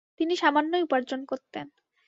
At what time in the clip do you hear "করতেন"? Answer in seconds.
1.25-1.65